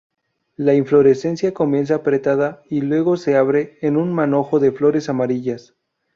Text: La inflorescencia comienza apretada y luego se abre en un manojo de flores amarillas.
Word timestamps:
La 0.55 0.73
inflorescencia 0.73 1.53
comienza 1.53 1.93
apretada 1.93 2.63
y 2.67 2.81
luego 2.81 3.17
se 3.17 3.37
abre 3.37 3.77
en 3.81 3.97
un 3.97 4.11
manojo 4.11 4.59
de 4.59 4.71
flores 4.71 5.09
amarillas. 5.09 5.75